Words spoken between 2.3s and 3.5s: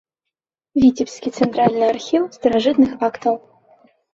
старажытных актаў.